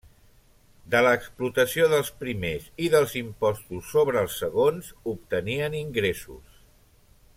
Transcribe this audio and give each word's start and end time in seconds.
De 0.93 1.01
l'explotació 1.07 1.89
dels 1.91 2.09
primers 2.23 2.65
i 2.85 2.89
dels 2.95 3.13
impostos 3.21 3.93
sobre 3.97 4.19
els 4.25 4.39
segons 4.45 4.89
obtenien 5.13 5.77
ingressos. 5.83 6.59